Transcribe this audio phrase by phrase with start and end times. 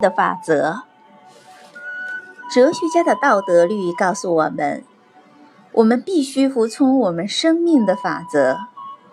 [0.00, 0.82] 的法则。
[2.54, 4.84] 哲学家的道德律告诉我们，
[5.72, 8.58] 我们必须服从我们生命的法则，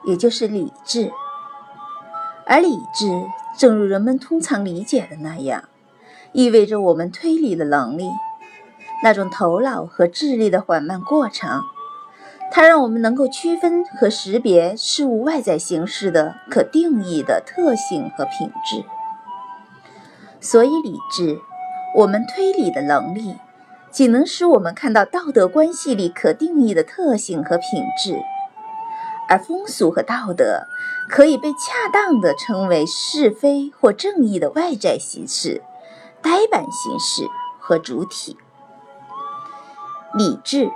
[0.03, 1.11] 也就是理智。
[2.45, 3.23] 而理智，
[3.57, 5.63] 正如人们通常理解的那样，
[6.33, 8.07] 意味着我们推理的能力，
[9.03, 11.63] 那种头脑和智力的缓慢过程。
[12.51, 18.85] 它让我们能够区分和识别事物外在形式的可定义的特性和品质。
[20.45, 21.41] 所以，理智，
[21.95, 23.35] 我们推理的能力，
[23.89, 28.21] 仅能使我们看到道德关系里可定义的特性和品质，
[29.27, 30.67] 而风俗和道德
[31.09, 35.63] 可以被恰当地称为是非或正义的外在形式、
[36.21, 37.23] 呆板形式
[37.59, 38.37] 和主体。
[40.13, 40.69] 理智，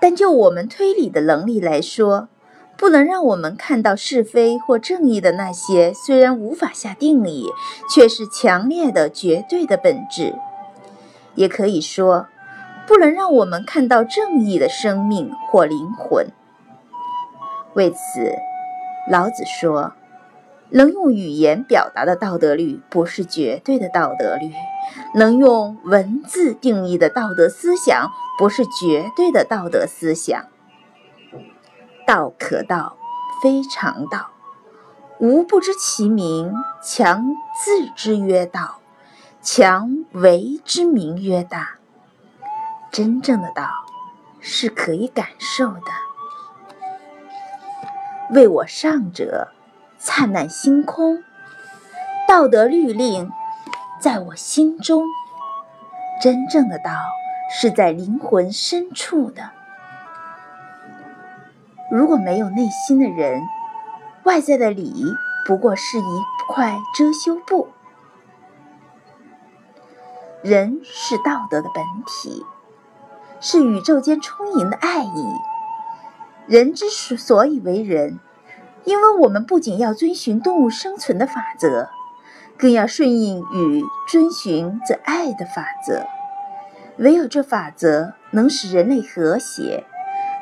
[0.00, 2.28] 但就我们推理的能力来说。
[2.78, 7.48] 不能让我们看到是非或正义的那些，虽然无法下定义，
[7.92, 10.36] 却是强烈的、绝对的本质。
[11.34, 12.28] 也可以说，
[12.86, 16.28] 不能让我们看到正义的生命或灵魂。
[17.74, 18.32] 为此，
[19.10, 19.94] 老子说
[20.70, 24.50] ：“能用语言表达的道德律，不是绝对的道德律；
[25.14, 30.44] 能用文字定义的道德思想，不是绝对的道德思想。”
[32.08, 32.96] 道可道，
[33.42, 34.30] 非常道；
[35.18, 38.78] 吾不知其名，强自之曰道，
[39.42, 41.72] 强为之名曰大。
[42.90, 43.68] 真正的道
[44.40, 45.82] 是可以感受的。
[48.30, 49.48] 为我上者，
[49.98, 51.18] 灿烂星空；
[52.26, 53.30] 道德律令
[54.00, 55.04] 在我心中。
[56.22, 56.90] 真正的道
[57.50, 59.57] 是在灵魂深处的。
[61.90, 63.42] 如果没有内心的人，
[64.24, 65.02] 外在的理
[65.46, 67.68] 不过是一块遮羞布。
[70.42, 72.44] 人是道德的本体，
[73.40, 75.26] 是宇宙间充盈的爱意。
[76.46, 78.20] 人之所以为人，
[78.84, 81.88] 因为我们不仅要遵循动物生存的法则，
[82.58, 86.06] 更要顺应与遵循这爱的法则。
[86.98, 89.84] 唯有这法则能使人类和谐，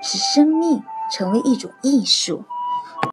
[0.02, 0.82] 使生命。
[1.10, 2.44] 成为一种艺术。